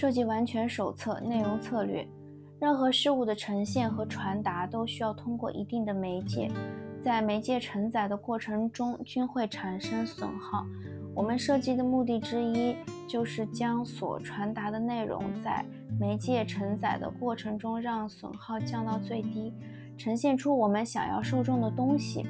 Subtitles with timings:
[0.00, 2.06] 设计完全手册、内容策略。
[2.60, 6.48] 任何事物的呈现和传达都需要通过一定的媒介，
[7.02, 10.64] 在媒介承载的过程中均会产生损耗。
[11.16, 12.76] 我们设计的目的之一
[13.08, 15.64] 就是将所传达的内容在
[15.98, 19.52] 媒介承载的过程中让损耗降到最低，
[19.96, 22.24] 呈现出我们想要受众的东西，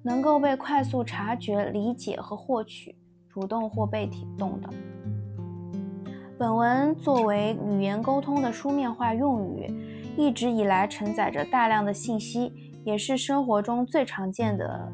[0.00, 2.94] 能够被快速察觉、理解和获取，
[3.28, 4.08] 主动或被
[4.38, 4.70] 动的。
[6.38, 9.74] 本文作为语言沟通的书面化用语，
[10.16, 12.52] 一直以来承载着大量的信息，
[12.84, 14.88] 也是生活中最常见的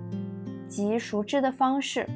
[0.67, 2.09] 及熟知的方式。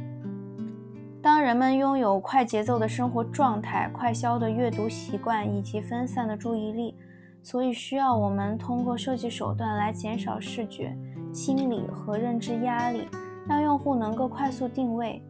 [1.20, 6.94] 当人们拥有快节奏的生活状态、快消的阅读习惯以及分散的注意力，
[7.42, 10.96] 所以需要我们通过设计手段来减少视觉、
[11.34, 13.06] 心理和认知压力，
[13.46, 15.22] 让用户能够快速定位。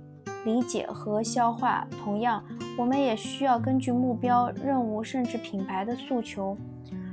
[0.45, 1.87] 理解和消化。
[2.03, 2.43] 同样，
[2.77, 6.57] 我们也需要根据目标、任务甚至品牌的诉求，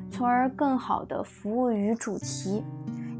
[0.09, 2.63] 从而更好地服务于主题。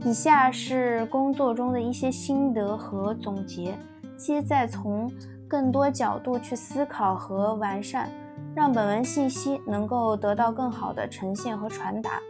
[0.04, 3.76] 以下是工作中的一些心得和总结，
[4.18, 5.12] 皆在从
[5.48, 8.10] 更多角度去思考和完善，
[8.56, 12.22] 让本文信息能够得到更好的呈现和传达。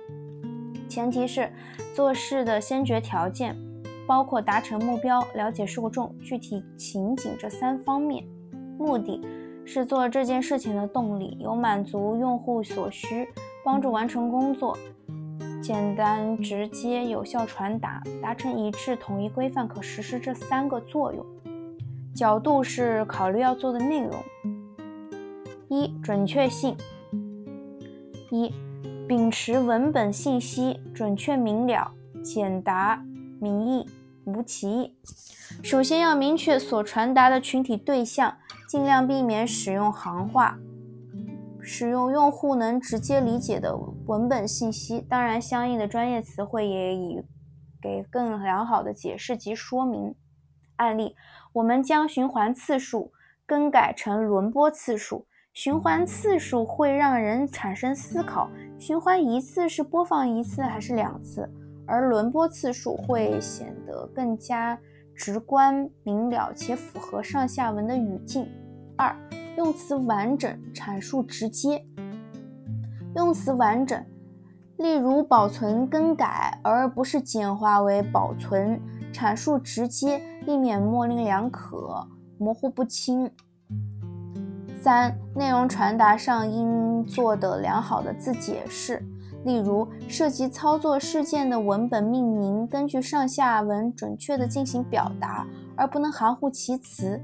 [0.87, 1.51] 前提是
[1.93, 3.57] 做事的先决条件。
[4.07, 8.25] 包括达成目标、了解受众、具体情景这三方面。
[8.77, 9.21] 目的
[9.65, 13.27] 是做这件事情的动力，有满足用户所需，
[13.63, 14.77] 帮助完成工作，
[15.61, 21.25] 简单、直接、有效传达，达成一致、统一、规范、可实施这三个作用。
[22.13, 24.13] 角度是考虑要做的内容。
[25.67, 26.75] 一、准确性。
[28.29, 28.53] 一、
[29.07, 31.91] 秉持文本信息准确明了、
[32.23, 33.03] 简答。
[33.45, 33.87] 民意
[34.25, 34.95] 无歧义。
[35.61, 38.35] 首先要明确所传达的群体对象，
[38.67, 40.57] 尽量避免使用行话，
[41.61, 44.99] 使用用户能直接理解的文本信息。
[45.07, 47.21] 当然，相应的专业词汇也以
[47.79, 50.15] 给更良好的解释及说明。
[50.77, 51.15] 案例：
[51.53, 53.11] 我们将循环次数
[53.45, 55.27] 更改成轮播次数。
[55.53, 61.47] 循环次数会让人产生思考：循环一次是播放一次还是两次？
[61.87, 64.79] 而轮播次数会显得更加
[65.15, 68.47] 直观明了，且符合上下文的语境。
[68.97, 69.15] 二、
[69.57, 71.85] 用词完整，阐述直接。
[73.15, 74.03] 用词完整，
[74.77, 78.81] 例如保存更改，而不是简化为保存。
[79.13, 82.05] 阐述直接，避免模棱两可、
[82.37, 83.31] 模糊不清。
[84.81, 89.01] 三、内容传达上应做的良好的自解释。
[89.45, 95.45] 例如，涉及操作事件的文本命名，根据上下文准确地进行表达，
[95.75, 97.21] 而不能含糊其辞，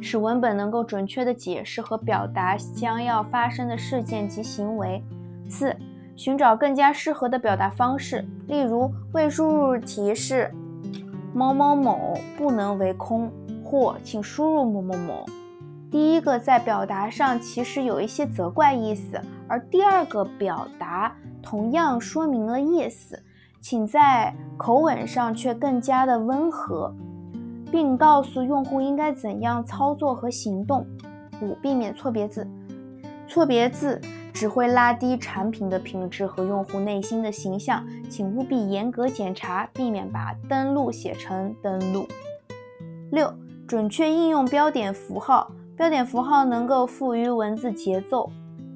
[0.00, 5.02] 使文本能够准确地解释和表达将要发生的事件及行为。
[5.50, 5.74] 四、
[6.14, 10.48] 寻找更加适合的表达方式，例如未输入提示
[11.34, 13.28] “某某某不能为空”
[13.64, 15.26] 或“请输入某某某”。
[15.90, 21.12] 第一个在表达上其实有一些责怪意思，而第二个表达。
[21.44, 23.22] 同样说明了意思，
[23.60, 26.92] 请在口吻上却更加的温和，
[27.70, 30.86] 并告诉用户应该怎样操作和行动。
[31.42, 32.48] 五、避免错别字，
[33.28, 34.00] 错别字
[34.32, 42.06] 只会拉低产品的品质和用户内心的形象，请务必严格检查，避免把登录写成登录。
[43.10, 43.32] 六、
[43.66, 48.30] 准确应用标点符号，标点符号能够赋予文字节奏、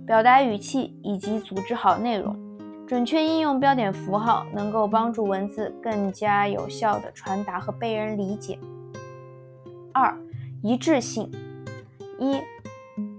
[0.07, 2.37] 表达语气以及组织好内容。
[2.89, 8.59] 准确应用标点符号，能够帮助文字更加有效地传达和被人理解。
[9.93, 10.19] 二、
[10.63, 11.31] 一致性：
[12.19, 12.41] 一、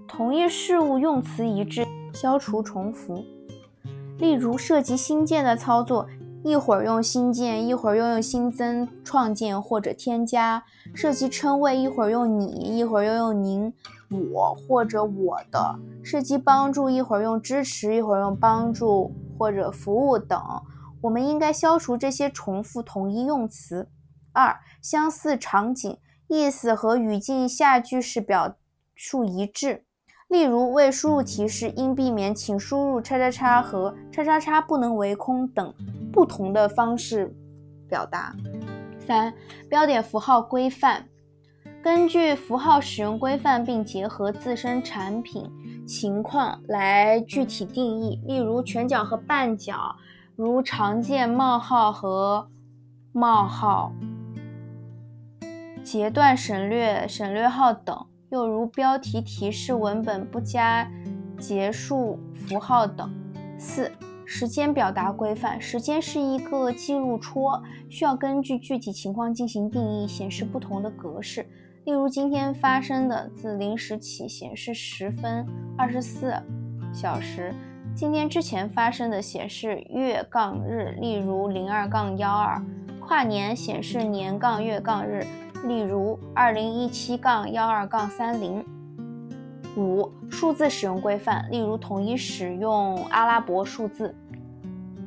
[0.08, 3.24] 同一事物用词一致，消除重复。
[4.18, 6.08] 例如，涉及新建的操作，
[6.42, 10.60] 一会儿用新建，一会儿又用新增、创建或者添加；
[10.92, 13.72] 涉及称谓，一会儿用你，一会儿又用您、
[14.32, 19.12] 我或者我的；涉及帮助，一会儿用支持，一会儿用帮助。
[19.40, 20.38] 或者服务等，
[21.00, 23.88] 我们应该消除这些重复，统一用词。
[24.34, 25.96] 二、相似场景，
[26.28, 28.54] 意思和语境下句式表
[28.94, 29.86] 述一致。
[30.28, 35.74] 例如，未输入提示应避免“请输入叉叉叉”和“叉叉叉不能为空”等
[36.12, 37.34] 不同的方式
[37.88, 38.36] 表达。
[38.98, 39.32] 三、
[39.70, 41.08] 标点符号规范，
[41.82, 45.50] 根据符号使用规范，并结合自身产品。
[45.90, 49.96] 情况来具体定义，例如全角和半角，
[50.36, 52.48] 如常见冒号和
[53.10, 53.92] 冒号，
[55.82, 60.88] 截断省略省略号等；又如标题提示文本不加
[61.40, 63.12] 结束符号等。
[63.58, 63.90] 四、
[64.24, 65.60] 时间表达规范。
[65.60, 71.44] 时间是一个记录戳，需要根据具体情况进行定义，显示不同的格式。
[71.84, 75.46] 例如，今天发生的自零时起显示十分
[75.78, 76.34] 二十四
[76.92, 77.54] 小时；
[77.94, 82.62] 今天之前发生的显示月杠日，例如零二杠幺二；
[83.00, 85.24] 跨年显示年杠月杠日，
[85.66, 88.64] 例如二零一七杠幺二杠三零。
[89.76, 94.14] 五、数字使用规范，例如统一使用阿拉伯数字。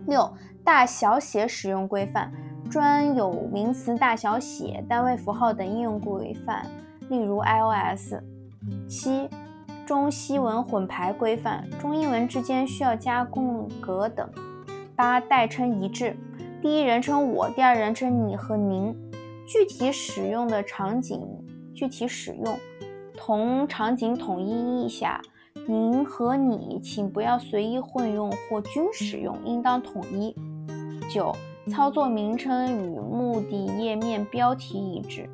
[0.08, 0.34] 六、
[0.64, 2.31] 大小写使用规范，
[2.74, 6.66] 专有名词大小写、单位符号等应用规范，
[7.08, 8.16] 例如 iOS。
[8.90, 9.30] 七、
[9.86, 14.28] 中西文混排规范，中英文之间需要加空格等。
[14.96, 16.18] 八、代称一致，
[16.64, 18.92] 第一人称我，第二人称你和您，
[19.46, 21.22] 具体使用的场景
[21.75, 22.58] 具体使用。
[23.16, 25.22] 同场景统一一下，
[25.68, 30.36] 您和你，请不要随意混用或均使用，应当统一。
[31.08, 31.36] 九、
[31.71, 35.30] 操作名称与目的页面标题一致，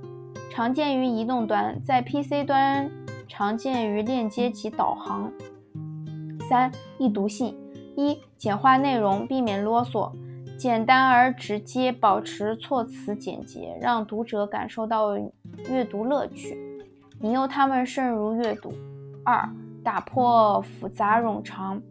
[0.51, 2.89] 常见于移动端，在 PC 端
[3.27, 5.31] 常见于链接及导航。
[6.47, 7.57] 三、易读性：
[7.95, 10.11] 一、简化内容，避免啰嗦，
[10.57, 15.17] 简单而直接，保持措辞简洁，让读者感受到
[15.69, 16.57] 阅读乐趣。
[17.21, 18.71] 引诱他们深入阅读。
[19.25, 19.49] 二、
[19.83, 21.81] 打破复杂冗长，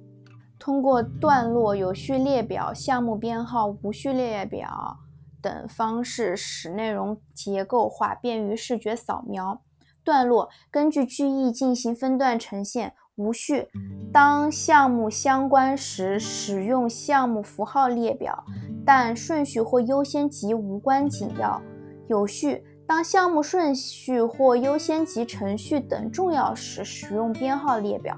[0.69, 4.99] 通过段落、有序列表、项目编号、无序列表
[5.41, 9.63] 等方式使内容结构化，便于视觉扫描。
[10.05, 12.93] 段落根据句意进行分段呈现。
[13.17, 13.69] 无序
[14.13, 18.45] 当项目相关时，使用项目符号列表，
[18.85, 21.63] 但顺序或优先级无关紧要。
[22.09, 22.63] 有序。
[22.87, 28.15] 当项目顺序或优先级程序等重要时，使用编号列表。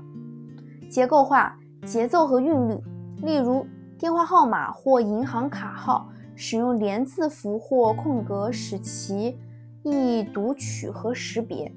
[0.90, 1.56] 结构化、
[1.86, 2.78] 节奏和韵律，
[3.22, 3.66] 例如
[3.98, 9.38] 电话号码或银行卡号，使用连字符或空格，使其
[9.82, 11.72] 易读取和识别。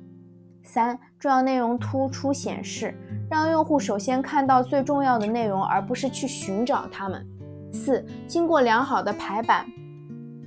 [0.64, 2.94] 三、重要内容突出显示，
[3.30, 7.26] 让用户首先看到最重要的内容，而不是去寻找它们。
[7.72, 9.66] 四、经过良好的排版，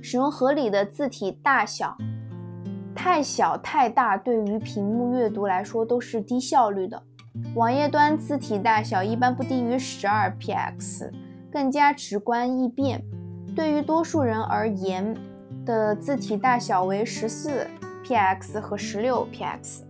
[0.01, 1.95] 使用合理的字体大小。
[2.95, 7.03] 太小太大，对于屏幕阅读来说都是低效率的。
[7.55, 11.09] 网页端字体大小一般不低于十二 px，
[11.51, 13.03] 更加直观易辨。
[13.55, 15.17] 对于多数人而言，
[15.65, 17.67] 的字体大小为十四
[18.03, 19.81] px 和十六 px。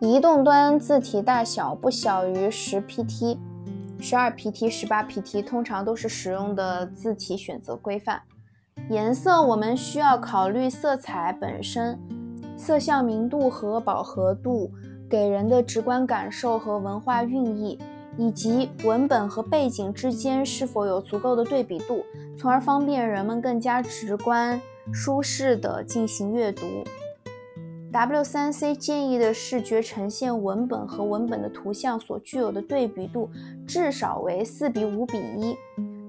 [0.00, 3.38] 移动端字体大小不小于十 pt，
[3.98, 8.20] 十二 pt、十八 pt 通常都是使用的字体选择规范。
[8.88, 11.98] 颜色，我们需要考虑色彩本身。
[12.56, 14.70] 色相明度和饱和度
[15.10, 17.76] 给人的直观感受和文化寓意，
[18.16, 22.04] 以及文本和背景之间是否有足够的对比度，
[22.38, 24.60] 从而方便人们更加直观、
[24.92, 26.62] 舒适地进行阅读。
[27.92, 33.28] W3C 建议的视觉呈现文本和文本的图像所具有的对比度
[33.66, 35.56] 至少为四比五比一，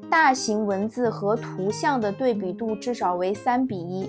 [0.07, 4.07] 大型文字和图像的对比度至少为三比一。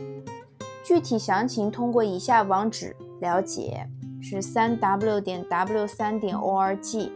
[0.84, 3.88] 具体详情通过以下网址了解：
[4.22, 7.10] 是三 w 点 w 三点 org。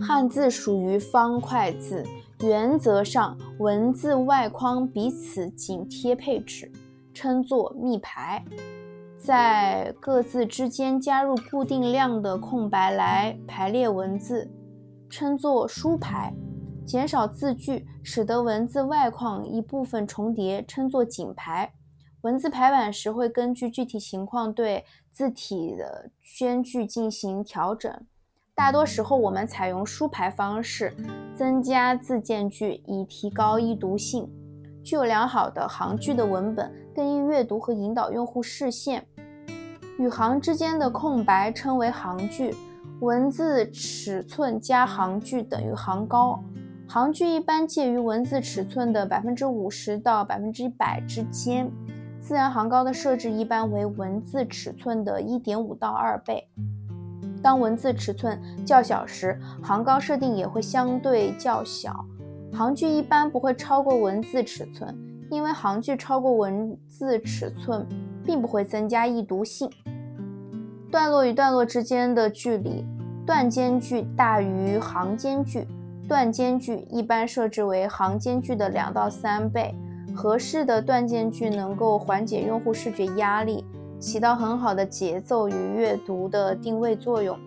[0.00, 2.04] 汉字属于方块字，
[2.40, 6.70] 原则上文字外框彼此紧贴配置，
[7.14, 8.44] 称作密排，
[9.16, 14.50] 在各字之间加入固定量的空白来排列文字，
[15.08, 16.34] 称作书排，
[16.84, 21.72] 减少字距，使得文字外框一部分重叠，称作紧排。
[22.22, 27.92] 文字排版时会根据具体情况对字体的间距进行调整。
[28.54, 30.94] 大多时候，我们采用书排方式，
[31.34, 34.30] 增加字间距以提高易读性。
[34.84, 39.04] 具有良好的行距的文本更易阅读和引导用户视线。
[39.98, 42.54] 与行之间的空白称为行距。
[43.00, 46.40] 文字尺寸加行距等于行高。
[46.86, 51.68] 行距一般介于文字尺寸的百分之五十到百分之一百之间。
[52.22, 56.48] 自然行高的设置一般为文字尺寸的一点五到二倍。
[57.42, 62.04] 当文字尺寸较小时，行高设定也会相对较小。
[62.52, 64.96] 行距一般不会超过文字尺寸，
[65.30, 67.84] 因为行距超过文字尺寸
[68.24, 69.68] 并不会增加易读性。
[70.92, 72.86] 段落与段落之间的距离，
[73.26, 75.66] 段间距大于行间距，
[76.06, 79.74] 段间距一般设置为行间距的两到三倍。
[80.14, 83.64] 合适的断间距能够缓解用户视觉压力，
[83.98, 87.38] 起到很好的节奏与阅读的定位作用。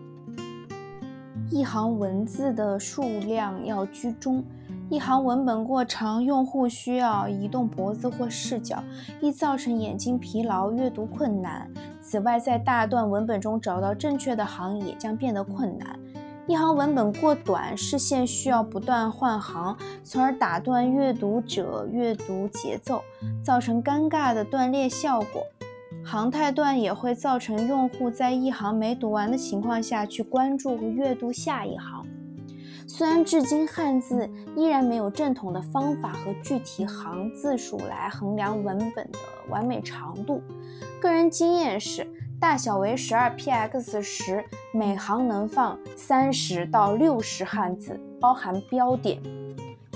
[1.51, 4.43] 一行文字的数量要居中。
[4.88, 8.84] 一行文本过长，用户需要移动脖子或视角，
[9.19, 11.67] 易造成眼睛疲劳、阅读困难。
[12.01, 16.00] 此外，在大段文本中找到正确的行也将变得困难。
[16.48, 23.02] 一行文本过短，视线需要不断换行，从而打断阅读者阅读节奏，
[23.44, 25.42] 造成尴尬的断裂效果。
[26.04, 32.06] 行太短也会造成用户在一行没读完的情况下去关注和阅读下一行。
[32.88, 39.18] 虽然至今汉字依然没有正统的方法和具体行字数来衡量文本的
[39.50, 40.44] 完美长度，
[41.02, 42.08] 个人经验是。
[42.39, 49.22] 大小为十二 px 时，每行能放三十到六十汉字，包含标点。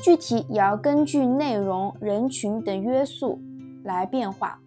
[0.02, 3.40] 具体也要根据内容、人群等约束
[3.84, 4.60] 来变化。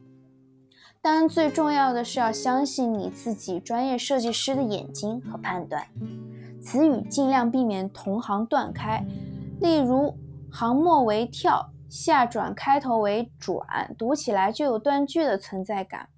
[1.01, 5.85] 当然，最重要的是要相信你自己专业设计师的眼睛和判断。
[6.61, 9.05] 词语尽量避免同行断开，
[9.61, 10.15] 例如
[10.51, 16.09] 行末为跳，下转开头为转，读起来就有断句的存在感。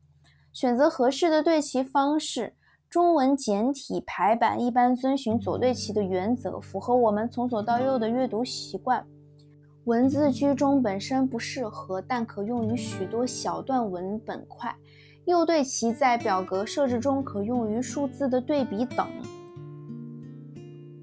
[0.55, 2.55] 选择合适的对齐方式。
[2.89, 9.05] 中文简体排版一般遵循左对齐的原则，符合我们从左到右的阅读习惯。
[9.87, 14.73] 文字居中本身不适合，但可用于许多小段文本块。
[15.25, 19.09] 右对齐在表格设置中可用于数字的对比等。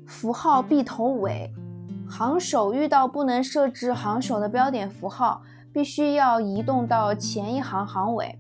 [0.08, 1.52] 符号必头尾。
[2.10, 5.42] 行首遇到不能设置行首的标点符号，
[5.74, 8.38] 必须要移动到前一行行尾。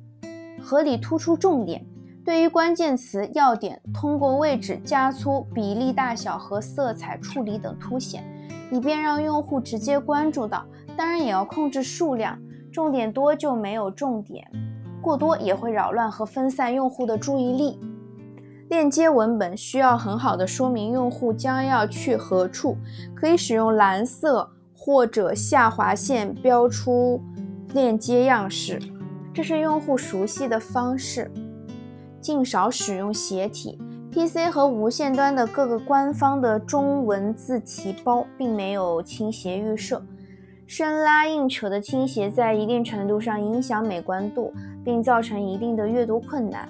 [0.61, 1.85] 合理突出重点，
[2.23, 8.23] 对于关键词要点，通过位置、加粗、比例大小和色彩处理等凸显，
[8.71, 10.63] 以便让用户直接关注到。
[10.95, 12.37] 当然，也要控制数量，
[12.71, 14.45] 重点多就没有重点，
[15.01, 17.79] 过多也会扰乱和分散用户的注意力。
[18.69, 22.77] 链接文本需要很好的说明用户将要去何处，
[23.15, 27.21] 可以使用蓝色或者下划线标出
[27.73, 28.79] 链接样式。
[29.33, 31.31] 这是用户熟悉的方式，
[32.19, 33.79] 尽少使用斜体。
[34.11, 40.03] PC 和无线端的各个官方的中文字体包并没有倾斜预设，
[40.67, 46.67] 生拉硬扯的倾斜在一定程度上影响美观度，并造成一定的阅读困难。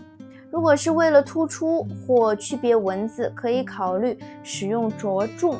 [0.52, 5.56] 如果是为了突出或区别文字，可以考虑使用着重、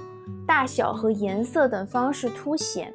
[0.46, 2.94] 大小和颜色等方式凸显。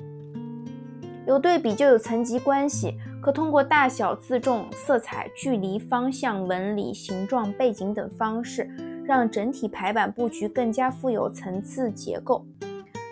[1.26, 2.94] 有对比就有层级关系。
[3.26, 8.70] 可通过大小、自重、色彩、距离、方向、纹理、形状、背景等方式，
[9.04, 12.46] 让整体排版布局更加富有层次结构，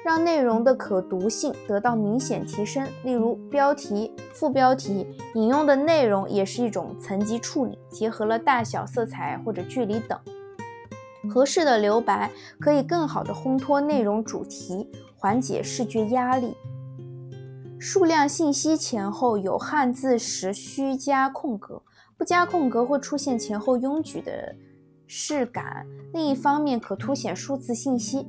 [0.04, 2.86] 让内容的可读性得到明显提升。
[3.02, 5.04] 例如，标题、副标题、
[5.34, 10.16] 引用的内容也是一种层级处理，结合了大小、色彩或者距离等。
[11.28, 12.30] 合适的留白
[12.60, 16.54] 可以更好的烘托内容主题，缓解视觉压力。
[17.86, 21.82] 数量信息前后有汉字时需加空格，
[22.16, 24.56] 不加空格会出现前后拥挤的
[25.06, 25.86] 视感。
[26.14, 28.26] 另一方面，可凸显数字信息。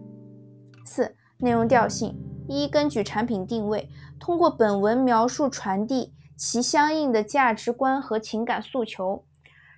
[0.86, 2.14] 四、内容调性：
[2.50, 9.24] 一、根据产品定位，通过本文描述传递其相应的价值观和情感诉求。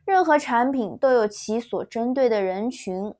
[0.05, 3.13] 任何产品都有其所针对的人群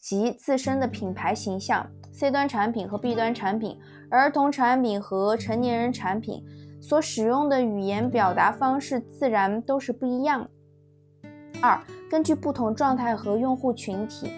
[0.00, 1.90] 及自身的品牌形象。
[2.12, 3.76] C 端产品和 B 端产品。
[4.10, 6.42] 儿童产品和成年人产品
[6.80, 10.48] 所使用的语言表达方式自然都是不一样。
[11.60, 11.78] 二、
[12.10, 14.30] 根据不同状态和用户群体，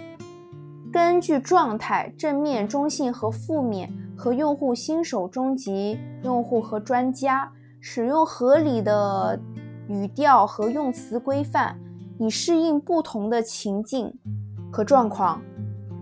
[0.93, 9.39] 根据状态正面、中性和负面和用户新手、中级用户和专家，使用合理的
[9.87, 11.79] 语调和用词规范，
[12.19, 14.13] 以适应不同的情境
[14.73, 15.41] 和状况。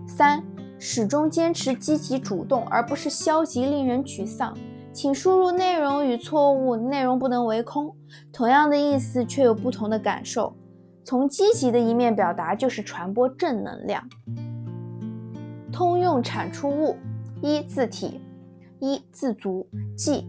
[0.07, 0.43] 三。
[0.79, 4.57] 始终坚持积极主动，而不是消极令人沮丧。
[4.91, 7.93] 请输入内容与错误，内容不能为空。
[8.33, 10.55] 同样的意思却有不同的感受。
[11.03, 14.03] 从积极的一面表达，就是传播正能量。
[15.71, 16.95] 通用产出物：
[17.41, 18.19] 一字体，
[18.79, 20.27] 一字足，即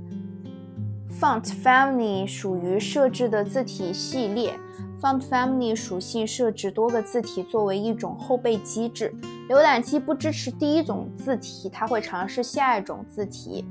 [1.21, 4.55] font family 属于设置的字体系列。
[5.01, 9.15] Font family 属性设置多个字体作为一种后备机制。
[9.49, 13.65] 浏览器不支持第一种字体，它会尝试下一种字体。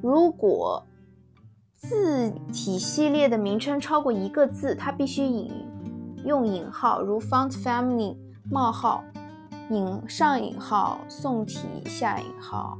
[0.00, 0.82] 如果
[1.76, 5.50] 字体系列的名称超过一个字，它必须引
[6.24, 8.16] 用引号，如 font family
[8.48, 9.02] 冒号
[9.70, 12.78] 引上引号宋体下引号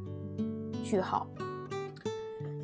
[0.84, 1.26] 句号。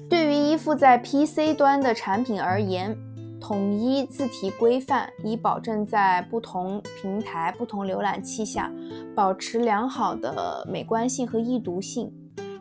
[0.08, 2.96] 对于依附在 PC 端的产品而言，
[3.42, 8.72] 统一字体规范，以保证在不同平台、不同浏览器下
[9.16, 12.12] 保持良好的美观性和易读性。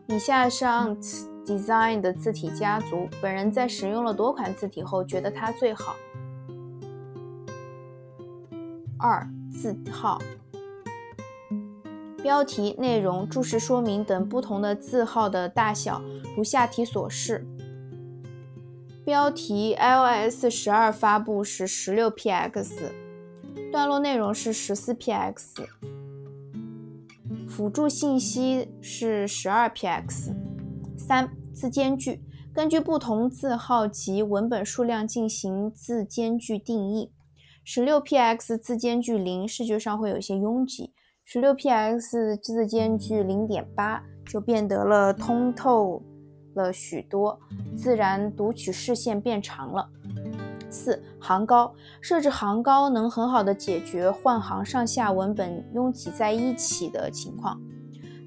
[0.07, 5.95] 以下是 Ant Design 的字体家族，本人在使用了多款字体后，觉得它最好。
[8.97, 10.19] 二、字号、
[12.23, 16.01] 标题、内容、注释说明等不同的字号的大小，
[16.35, 17.45] 如下题所示。
[19.03, 22.91] 标题 iOS 十二发布是十六 px，
[23.72, 25.65] 段落内容是十四 px，
[27.50, 30.36] 辅助信息是十二 px。
[30.96, 32.22] 三字间距，
[32.53, 37.12] 根据不同字号及文本数量进行字间距定义。
[37.63, 40.91] 十六 px 字间距零，视觉上会有些拥挤；
[41.25, 46.03] 十六 px 字间距零点八，就变得了通透。
[46.53, 47.39] 了许多，
[47.75, 49.89] 自然读取视线变长了。
[50.70, 57.60] 四行高，设置行高能很好的解决换行上下文本拥挤在一起的情况。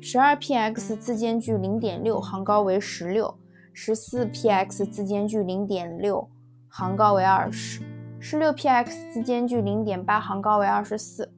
[0.02, 3.34] 十二 px 字间距零点六，行高为十六；
[3.72, 6.28] 十四 px 字间距零点六，
[6.68, 7.82] 行高为二十；
[8.20, 11.32] 十六 px 字间距零点八，行高为二十四。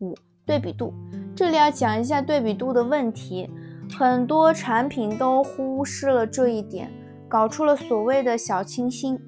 [0.00, 0.92] 五对比度，
[1.36, 3.48] 这里要讲一下对比度的问题。
[3.94, 6.90] 很多产品都忽视了这一点，
[7.28, 9.18] 搞出了所谓的小清新。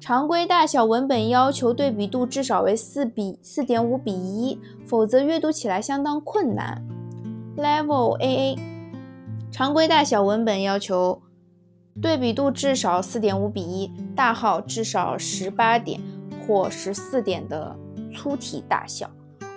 [0.00, 6.82] 常规大小文本要求对比度至少为四比四点五比一，否则阅读起来相当困难。
[7.56, 8.58] Level AA，
[9.52, 11.22] 常规大小文本要求
[12.00, 16.00] 对比度至少四点五比一，大号至少十八点
[16.44, 17.76] 或十四点的
[18.12, 19.08] 粗体大小，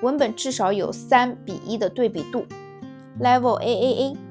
[0.01, 2.45] 文本至少有三比一的对比度。
[3.19, 4.24] Level AAA。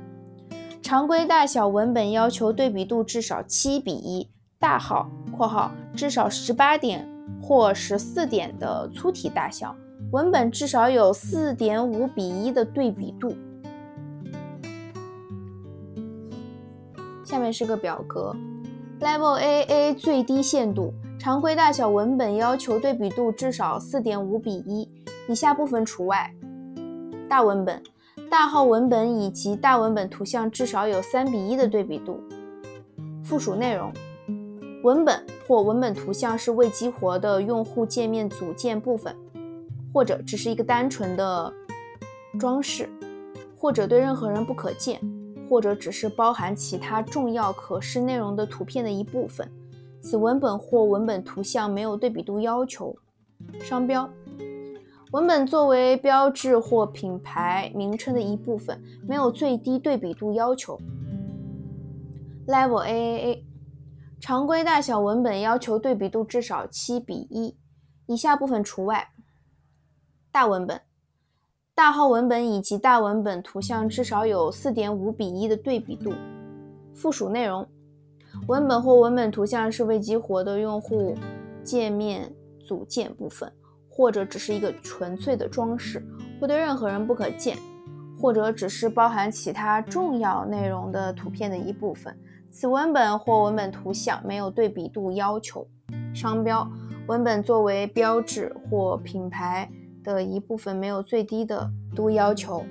[0.95, 7.05] 常规大小文本要求对比度至少七比一，大号（括号至少十八点
[7.43, 9.75] 或十四点的粗体大小），
[10.15, 13.35] 文本至少有四点五比一的对比度。
[17.25, 18.33] 下面是个表格
[19.00, 24.89] ，Level AA 最低限度，常规大小文本要求对比度至少四点五比一，
[25.28, 26.33] 以下部分除外：
[27.28, 27.83] 大文本。
[28.31, 32.21] 大号文本以及大文本图像至少有三比一的对比度。
[33.23, 33.93] 附属内容：
[34.83, 39.15] 文本或文本图像是未激活的用户界面组件部分，
[39.93, 41.53] 或者只是一个单纯的
[42.39, 42.89] 装饰，
[43.57, 45.00] 或者对任何人不可见，
[45.49, 49.50] 或者只是包含其他重要可视内容的图片的一部分。
[50.03, 52.95] 此文本或文本图像没有对比度要求。
[53.61, 54.09] 商标。
[55.15, 60.77] 文本作为标志或品牌名称的一部分，没有最低对比度要求。
[62.49, 63.45] Level AAA，
[64.21, 67.57] 常规大小文本要求对比度至少七比一，
[68.07, 69.09] 以下部分除外：
[70.33, 70.81] 大文本、
[71.77, 76.13] 大号文本以及大文本图像至少有四点五比一的对比度。
[76.93, 77.65] 附属内容：
[78.49, 81.17] 文本或文本图像是未激活的用户
[81.63, 82.35] 界面
[82.67, 83.53] 组件部分。
[83.97, 86.04] 或者只是一个纯粹的装饰，
[86.41, 87.57] 或对任何人不可见，
[88.21, 92.13] 或者只是包含其他重要内容的图片的一部分。
[92.50, 95.65] 此文本或文本图像没有对比度要求。
[96.13, 96.69] 商标
[97.07, 99.71] 文本作为标志或品牌
[100.02, 102.65] 的一部分，没有最低的度要求。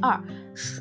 [0.00, 0.22] 二、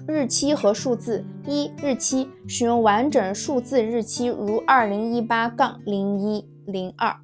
[0.08, 1.26] 日期和数字。
[1.48, 7.16] 一、日期使用完整数字日期，如二零一八杠零一零二。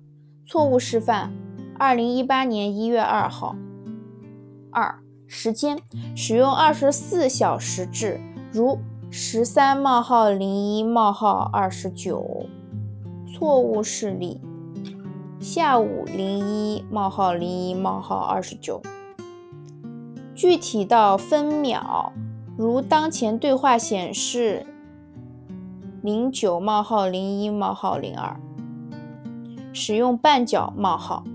[0.48, 1.32] 错误示范。
[1.78, 3.56] 二零一八年一月二号。
[4.72, 5.78] 二、时间
[6.16, 8.20] 使用二十四小时制，
[8.52, 12.46] 如十三冒号零一冒号二十九。
[13.28, 14.42] 错误示例：
[15.42, 18.82] 下午零一冒号零一冒号二十九。
[20.34, 22.14] 具体到分秒，
[22.58, 24.66] 如当前对话显示
[26.02, 28.40] 零九冒号零一冒号零二。
[29.74, 31.26] 使用半角冒号。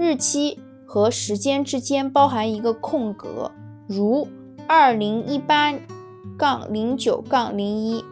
[0.00, 3.50] 日期和时间之间包含一个空格，
[3.88, 4.28] 如
[4.68, 5.74] 二零一八
[6.38, 8.04] 杠零九杠零一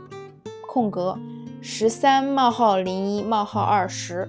[0.66, 1.16] 空格
[1.62, 4.28] 十三冒号零一冒号二十。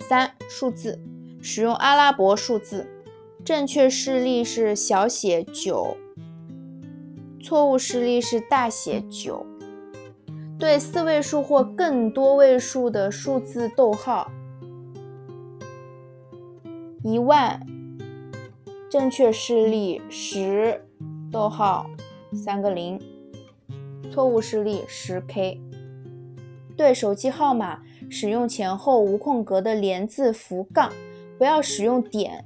[0.00, 1.00] 三、数字
[1.40, 2.84] 使用阿拉伯数字，
[3.44, 5.96] 正确示例是小写九，
[7.40, 9.46] 错误示例是大写九。
[10.58, 14.32] 对四位数或更多位数的数字，逗号。
[17.06, 17.60] 一万，
[18.90, 20.86] 正确示例十，
[21.30, 21.84] 逗号，
[22.32, 22.98] 三个零，
[24.10, 25.60] 错误示例十 k。
[26.74, 30.90] 对手机号码使用前后无空格的连字符杠，
[31.36, 32.42] 不要使用点、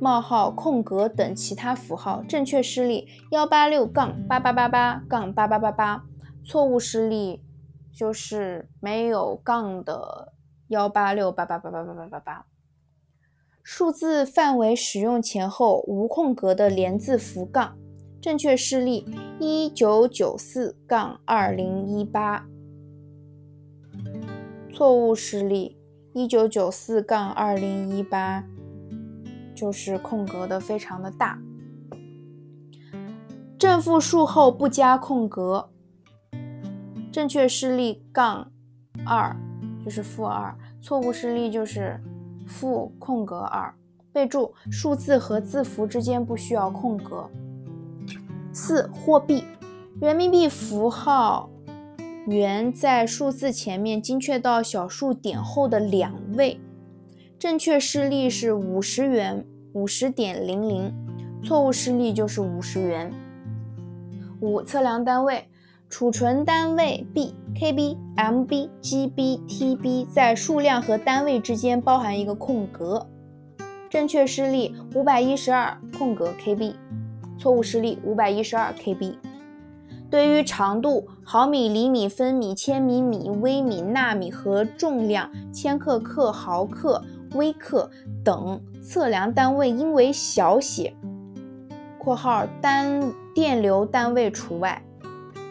[0.00, 2.22] 冒号、空格等其他符号。
[2.26, 6.04] 正确示例：幺八六杠八八八八杠八八八八。
[6.42, 7.42] 错误示例
[7.92, 10.32] 就是没有杠的
[10.68, 12.46] 幺八六八八八八八八八八。
[13.72, 17.78] 数字范围使用前后无空格的连字符杠。
[18.20, 19.06] 正确示例：
[19.38, 22.44] 一九九四杠二零一八。
[24.74, 25.78] 错误示例：
[26.12, 28.44] 一九九四杠二零一八，
[29.54, 31.40] 就是空格的非常的大。
[33.56, 35.70] 正负数后不加空格。
[37.12, 38.50] 正确示例：杠
[39.06, 39.36] 二
[39.84, 40.58] 就是负二。
[40.82, 42.00] 错误示例就是
[42.50, 43.72] 负空格二。
[44.12, 47.30] 备注：数字和字符之间不需要空格。
[48.52, 49.44] 四、货币，
[50.00, 51.48] 人民币符号
[52.26, 56.60] 元在数字前面精确到小数点后的两位。
[57.38, 60.92] 正确示例是五十元，五十点零零。
[61.42, 63.12] 错误示例就是五十元。
[64.40, 65.48] 五、测量单位，
[65.90, 73.04] 储存单位 B、KB、MB、GB、TB，在数量和单位之间包含一个空格。
[73.90, 76.74] 正确示例五百一十二空格 KB。
[77.36, 79.16] 错误示例五百一十二 KB。
[80.08, 87.02] 对于长度毫米、厘米、分米、千米、米、微米、纳米和重量千克、克、毫克、
[87.34, 87.90] 微克
[88.24, 90.94] 等测量单位，应为小写
[91.98, 94.80] （括号单电流单位除外）。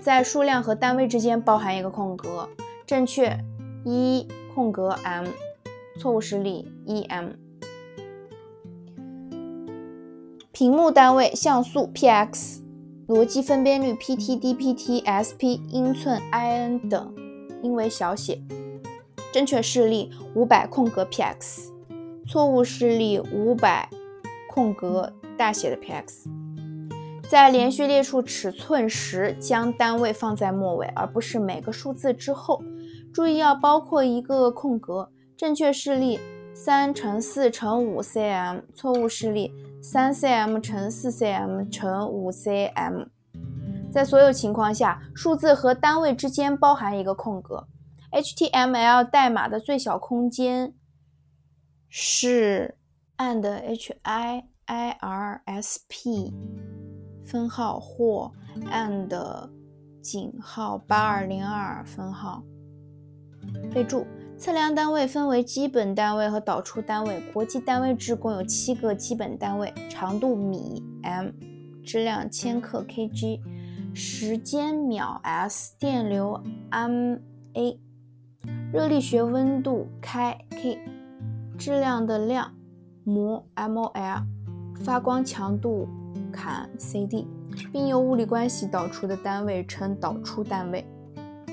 [0.01, 2.47] 在数量和单位之间包含一个空格。
[2.85, 3.37] 正确
[3.85, 5.27] 一空格 m。
[5.99, 7.31] 错误示例一 m。
[10.51, 12.59] 屏幕单位像素 px，
[13.07, 17.13] 逻辑分辨率 pt、dpt、sp，英寸 in 等
[17.61, 18.41] 因为小写。
[19.31, 21.69] 正确示例五百空格 px，
[22.27, 23.89] 错误示例五百
[24.49, 26.38] 空格大写的 px。
[27.29, 32.59] 在连续列出尺寸时，将单位放在末尾，而不是每个数字之后。
[33.13, 35.11] 注意要包括一个空格。
[35.37, 36.19] 正确示例
[36.55, 39.53] 三乘四乘五 cm，错误示例。
[39.79, 43.07] 三 cm 乘四 cm 乘五 cm，
[43.93, 47.67] 在所有情况下，数字和单位之间包含一个空格。
[48.11, 50.73] HTML 代码的最小空间
[51.87, 52.75] 是
[53.17, 56.33] and h i i r s p
[57.29, 58.31] 分号或
[58.71, 59.07] and
[60.01, 62.41] 井号八二零二分号。
[63.71, 64.05] 备注。
[64.39, 67.21] 测量单位分为基本单位和导出单位。
[67.33, 71.27] 国际单位制共有七个基本单位：长度米 m，
[71.83, 73.41] 质量千克 kg，
[73.93, 77.17] 时间秒 s，电流 m
[77.51, 77.79] a，
[78.71, 80.79] 热力学温度开 k，
[81.57, 82.55] 质量的量
[83.03, 83.91] 摩 mol，
[84.85, 85.85] 发光强度
[86.31, 87.25] 坎 cd，
[87.71, 90.85] 并由物理关系导出的单位称导出单位。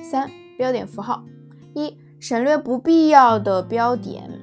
[0.03, 1.23] 三、标点符号
[1.75, 1.97] 一。
[2.19, 4.41] 省略不必要的标点。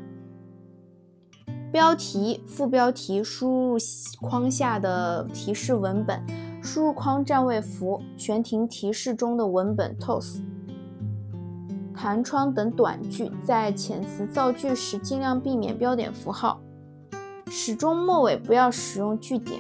[1.72, 3.78] 标题、副标题、输入
[4.22, 6.24] 框下的提示文本、
[6.62, 9.98] 输入框占位符、悬停提示中的文本、
[11.96, 16.62] 弹窗等短句，在遣词造句时尽量避免标点符号。
[17.50, 19.60] 始终末尾不要使用句点。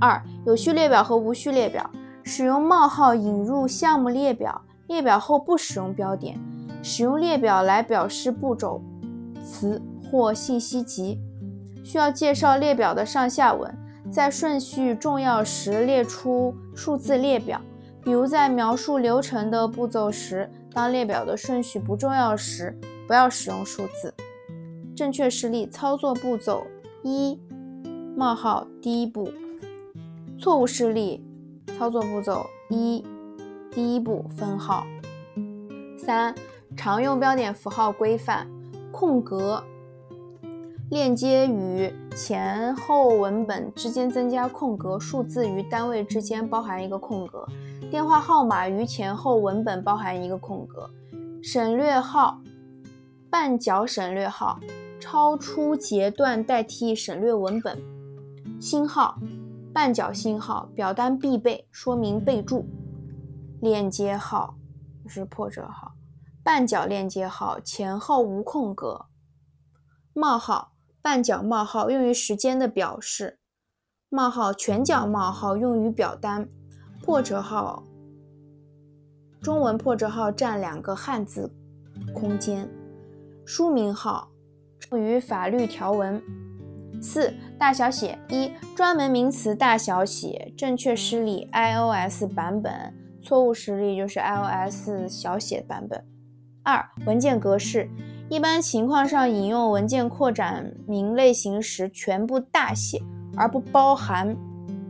[0.00, 1.88] 二、有序列表和无序列表，
[2.22, 6.38] 使用冒号引入项目列表，列表后不使用标点。
[6.82, 8.82] 使用列表来表示步骤
[9.40, 11.20] 词或信息集，
[11.84, 13.72] 需要介绍列表的上下文，
[14.10, 17.60] 在顺序重要时列出数字列表，
[18.02, 22.76] 比如在描述流程的步骤时，当列表的顺序不重要时，
[23.06, 24.12] 不要使用数字。
[24.96, 26.66] 正确示例：操作步骤
[27.04, 27.40] 一：
[28.16, 29.28] 冒号第一步。
[30.42, 31.24] 错误示例：
[31.78, 33.04] 操作步骤一：
[33.70, 34.84] 第一步分号。
[35.96, 36.34] 三。
[36.76, 38.48] 常用标点符号规范：
[38.90, 39.62] 空格
[40.90, 47.46] 链接与前后文本之间增加空格，数字与单位之间包含一个空格，
[47.88, 50.90] 电话号码与前后文本包含一个空格，
[51.40, 52.40] 省略号、
[53.30, 54.58] 半角省略号、
[54.98, 57.78] 超出截段代替省略文本，
[58.58, 59.18] 星号、
[59.72, 62.66] 半角星号，表单必备，说明备注，
[63.60, 64.54] 链接号
[65.06, 65.94] 是破折号。
[66.44, 69.06] 半角链接号前后无空格，
[70.12, 73.38] 冒号半角冒号用于时间的表示，
[74.10, 76.48] 冒号全角冒号用于表单，
[77.02, 77.82] 破折号
[79.40, 81.50] 中文破折号占两个汉字
[82.14, 82.68] 空间。
[83.46, 84.28] 书名号
[84.92, 86.22] 与法律条文。
[87.02, 96.02] 四大小写一专门名词大小写，正确施例 iOS 版本，错误施例就是 iOS 小写版本。
[96.62, 97.90] 二文件格式，
[98.30, 103.02] 一般情况上引用文件扩展名类型时全部大写，
[103.36, 104.36] 而不包含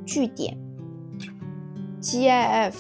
[0.05, 0.59] 句点。
[2.03, 2.75] GIF、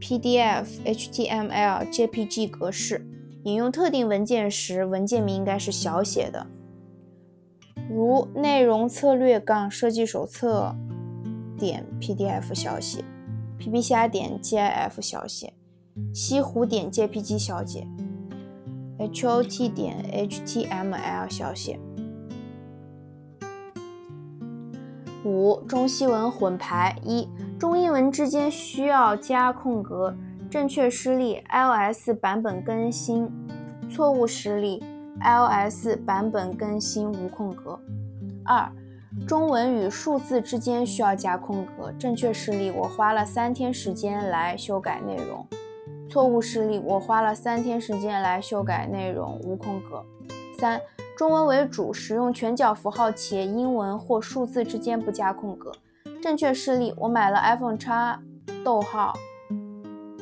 [0.00, 3.06] PDF、HTML、JPG 格式，
[3.44, 6.44] 引用特定文件时，文件名应该是小写的，
[7.88, 10.74] 如内容策略杠设计手册
[11.58, 13.04] 点 PDF 小写
[13.58, 15.52] ，PP 虾点 GIF 小写，
[16.14, 17.86] 西湖点 JPG 小写
[18.98, 21.78] ，HOT 点 HTML 小写。
[25.24, 27.28] 五中西文混排一。
[27.58, 30.16] 中英文之间需要加空格，
[30.50, 33.30] 正确示例 iOS 版本更新，
[33.88, 34.82] 错误示例
[35.22, 37.78] iOS 版本更新无空格。
[38.44, 38.70] 二，
[39.26, 45.46] 中文与数字之间需要加空格，正确示例我花了三天时间来修改内容，
[46.10, 50.04] 错误示例我花了三天时间来修改内容无空格。
[50.58, 50.80] 三，
[51.16, 55.72] 中文为主，使用全角符号且英文或数字之间不加空格。
[56.22, 57.90] 正确示例：我买了 iPhone X，
[58.64, 59.12] 逗号，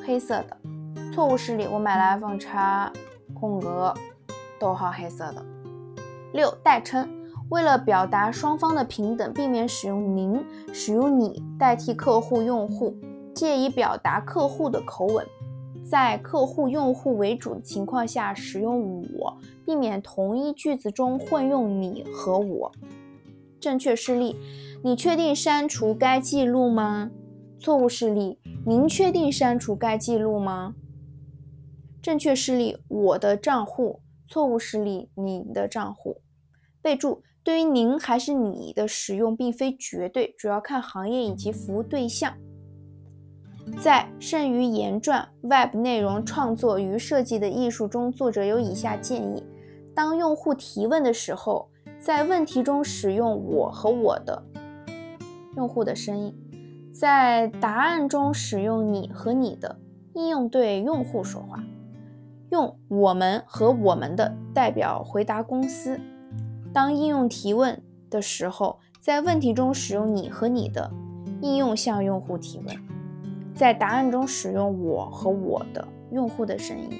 [0.04, 0.56] 黑色的。
[1.12, 2.92] 错误示例：我买了 iPhone X，
[3.38, 3.94] 空格，
[4.61, 5.44] 逗号，黑色的。
[6.35, 7.09] 六代称：
[7.49, 12.94] 为了表达双方的平等，避免使用您，使用你代替客户用户，
[13.35, 15.27] 借以表达客户的口吻。
[15.83, 22.70] 在客户用户为主的情况下，使用我，避免同一句子中混用你和我。
[23.59, 24.37] 正确示例。
[24.83, 27.11] 你确定删除该记录吗？
[27.59, 28.38] 错误示例。
[28.64, 30.75] 您确定删除该记录吗？
[32.01, 32.79] 正确示例。
[32.88, 34.01] 我的账户。
[34.31, 35.11] 错误示例。
[35.14, 36.23] 你的账户。
[36.81, 42.33] 备注：对于您还是你的使用并非绝对，主要看行业以及服务对象。
[43.79, 49.45] 在《剩余言传：Web 内容创作与设计的艺术》中，作者有以下建议：
[49.95, 51.69] 当用户提问的时候，
[52.01, 54.43] 在问题中使用“我”和“我的”。
[55.57, 56.35] 用户的声音，
[56.93, 59.79] 在答案中使用你和你的
[60.14, 61.62] 应用对用户说话，
[62.50, 65.98] 用我们和我们的代表回答公司。
[66.72, 70.90] 当应用提问的时候，在问题中使用你和你的
[71.40, 72.76] 应用向用户提问，
[73.54, 76.90] 在答案中使用我和我的用户的声音，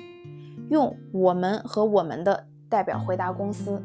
[0.71, 3.83] 用我们和我们的代表回答公司。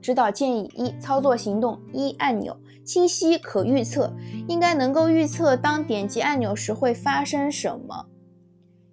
[0.00, 4.10] 指导建议一：操作行动一按钮清晰可预测，
[4.48, 8.06] 应该能够预测当点击按钮时会发生什么。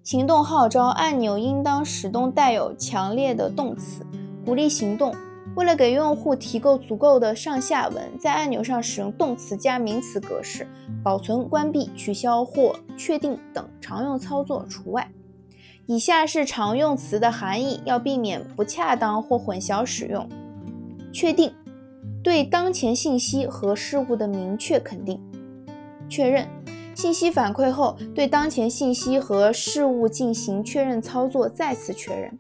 [0.08, 4.06] 行动号召按钮应当始终带有强烈的动词，
[4.46, 5.14] 鼓励行动。
[5.54, 10.66] 为了给用户提供足够的上下文，在按钮上使用动词加名词格式，
[11.04, 15.12] 保存、关闭、取消或确定等常用操作除外。
[15.88, 20.26] 以下是常用词的含义，要避免不恰当或混淆使用。
[21.12, 21.54] 确定
[22.24, 25.22] 对当前信息和事物的明确肯定。
[26.08, 26.48] 确认
[26.98, 32.36] 信息反馈后，对当前信息和事物进行确认操作，再次确认。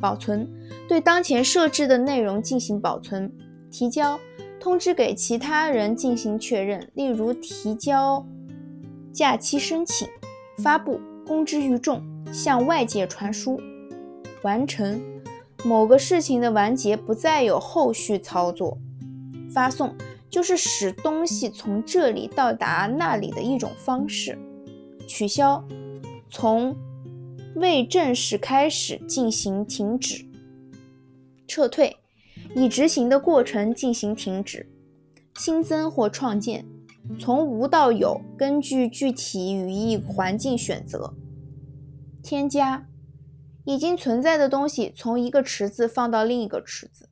[0.00, 0.48] 保存
[0.88, 3.28] 对当前设置的内容进行保存。
[3.68, 4.16] 提交
[4.60, 8.24] 通知给其他人进行确认，例如提交
[9.12, 10.06] 假期申请。
[10.62, 12.00] 发布公之于众，
[12.32, 13.60] 向外界传输。
[14.42, 15.02] 完成。
[15.64, 18.78] 某个事情的完结不再有后续操作，
[19.52, 19.92] 发送
[20.30, 24.38] 就是使东西从这里到达那里的一种方式。
[25.06, 25.62] 取消，
[26.30, 26.76] 从
[27.56, 30.24] 未正式开始进行停止。
[31.48, 31.96] 撤退，
[32.54, 34.70] 已执行的过程进行停止。
[35.34, 36.64] 新增或创建，
[37.18, 41.14] 从无到有，根据具体语义环境选择。
[42.22, 42.86] 添加。
[43.66, 47.10] 已经存在的东西从一个池子放到另一个池子，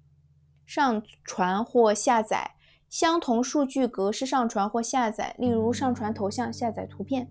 [0.66, 2.52] 上传或下载
[2.88, 7.28] 相同数据格式上传或下载，例如上传头像、下载图片。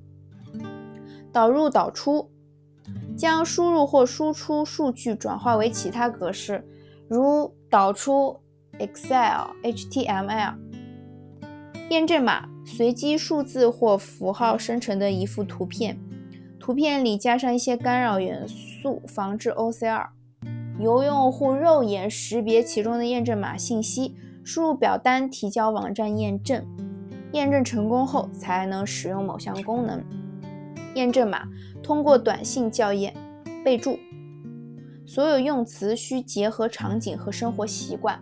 [1.32, 2.30] 导入导出，
[3.18, 6.64] 将输入或输出数据转化为其他格式，
[7.08, 8.40] 如导出
[8.80, 10.56] Excel、HTML。
[11.90, 16.00] 验证码，随机数字或符号生成的一幅图片。
[16.60, 20.08] 图片里加上一些干扰元素，防止 OCR。
[20.80, 24.16] 由用户肉眼识别其中的验证码信息，
[24.48, 26.66] 输入表单提交网站验证。
[27.34, 30.02] 验证成功后才能使用某项功能。
[30.96, 31.44] 验证码
[31.84, 33.14] 通过短信校验。
[33.66, 34.00] 备注：
[35.06, 38.18] 所有用词需结合场景和生活习惯。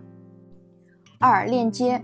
[1.20, 2.02] 二、链接，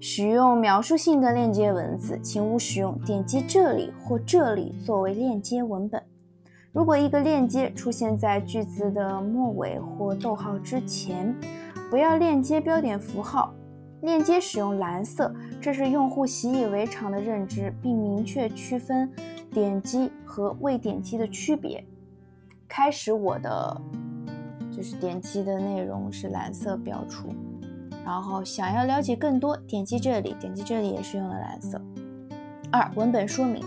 [0.00, 6.02] 使用描述性的链接文字，请勿使用“点击这里”或“这里”作为链接文本。
[6.72, 11.36] 如果一个链接出现在句子的末尾或逗号之前，
[11.90, 13.52] 不要链接标点符号。
[14.02, 19.12] 链接使用蓝色，这是用户习以为常的认知，并明确区分
[19.52, 21.84] 点击和未点击的区别。
[22.66, 23.78] 开始我的
[24.74, 27.28] 就是点击的内容是蓝色标出，
[28.02, 31.78] 然后想要了解更多，点击这里，点击这里也是用的蓝色。
[32.70, 33.62] 二、文本说明，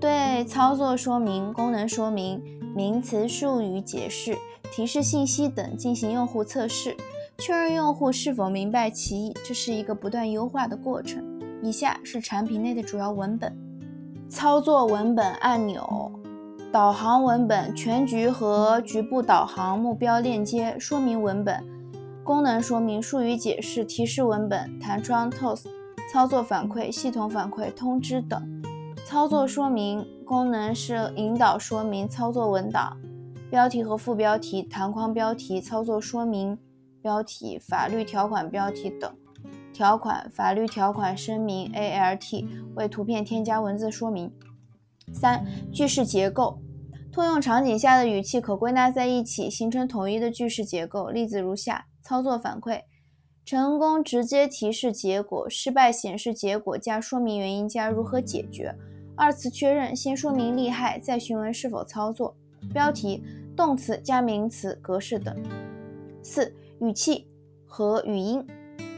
[0.00, 2.42] 对操作说明、功能说明、
[2.74, 4.36] 名词术语解释、
[4.72, 6.96] 提示信息等进行用户测试。
[7.38, 11.24] 确认用户是否明白其意，这是一个不断优化的过程。
[11.62, 13.56] 以下是产品内的主要文本：
[14.28, 16.12] 操作文本按钮、
[16.70, 21.64] 导航文本、全局和局部导航、目标链接、说明文本、
[22.22, 25.66] 功能说明、术语解释、提示文本、弹窗 toast、
[26.12, 28.62] 操作反馈、系统反馈、通知等。
[29.04, 32.96] 操作说明功能是引导说明、操作文档、
[33.50, 36.56] 标题和副标题、弹框标题、操作说明。
[37.02, 39.12] 标题、法律条款标题等
[39.72, 44.30] 条款、法律条款声明 （ALT） 为图片添加文字说明。
[45.12, 46.58] 三、句式结构，
[47.10, 51.08] 通用场景下的语气可归纳在一起，形成统一的句式结构。
[51.10, 52.82] 例子如下：操作反馈，
[53.44, 58.74] 成功直接提示结果，失败显示结果加说明原因加如何解决。
[59.16, 62.34] 二次确认，先说明利害，再询问是否操作。
[62.72, 63.24] 标题、
[63.56, 65.36] 动词加名词格式等。
[66.22, 66.54] 四。
[66.82, 67.28] 语气
[67.64, 68.44] 和语音，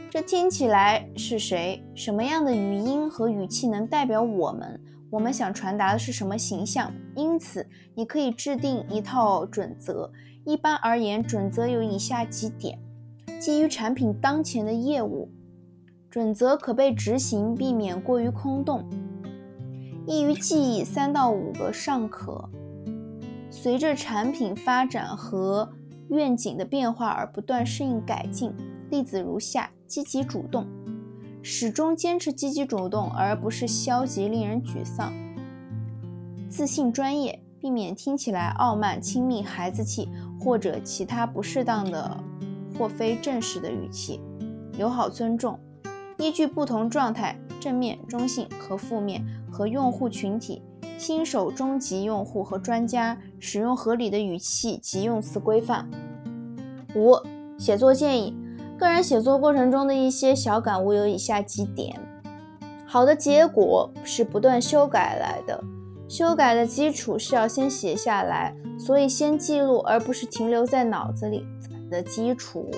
[0.09, 1.85] 这听起来是谁？
[1.93, 4.81] 什么样的语音和语气能代表我们？
[5.11, 6.91] 我们想传达的是什么形象？
[7.15, 10.11] 因此，你可以制定一套准则。
[10.45, 12.79] 一般而言，准则有以下几点：
[13.39, 15.29] 基于产品当前的业务，
[16.09, 18.79] 准则可被执行，避免过于空洞；
[20.07, 22.49] 易于记忆，三到五个尚可；
[23.51, 25.71] 随着产品发展和
[26.09, 28.53] 愿景的变化而不断适应改进，
[28.89, 30.67] 例子如下：积极主动，
[31.41, 35.11] 始终坚持积极主动，而不是消极令人沮丧；
[36.49, 40.07] 自信专业，避免听起来傲慢、亲密、孩子气
[40.39, 42.23] 或者其他不适当的
[42.77, 44.19] 或非正式的语气；
[44.77, 45.59] 友好尊重，
[46.17, 50.61] 依据不同状态（正面、中性和负面）和用户群体。
[50.97, 55.89] 新手、中级用户和专家使用合理的语气及用词规范。
[56.95, 57.15] 五、
[57.57, 58.35] 写作建议：
[58.77, 61.99] 个人写作过程中的一些小感悟有以下几点：
[62.85, 65.61] 好的结果是不断修改来的，
[66.07, 71.45] 修改的基础是要先写下来，所以先记录而不是停留在脑子里
[71.91, 72.69] 的基础。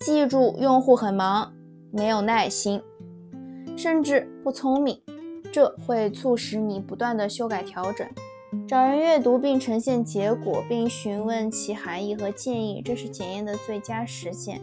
[0.00, 1.52] 记住，用户很忙，
[1.92, 2.82] 没有耐心，
[3.76, 5.00] 甚至不聪明。
[5.54, 8.04] 这会促使你不断的修改调整，
[8.66, 14.60] 找人阅读并呈现结果，并询问其含义和建议，这是检验的最佳实践。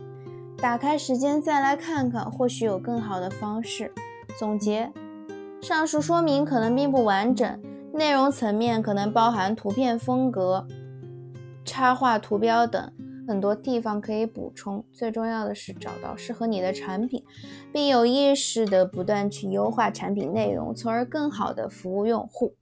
[0.58, 3.90] 打开时间再来看看，或许有更好的方式。
[4.38, 4.92] 总结：
[5.62, 7.58] 上述说明可能并不完整，
[7.94, 10.68] 内容层面可能包含图片风格、
[11.64, 12.92] 插画、图标等。
[13.32, 17.24] 很多地方可以补充，最重要的是找到适合你的产品，
[17.72, 22.56] 并有意识的不断去优化产品内容，从而更好的服务用户。